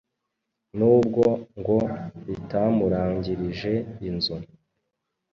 nubwo 0.77 1.23
ngo 1.59 1.77
ritamurangirije 2.27 3.73
inzu 4.07 4.35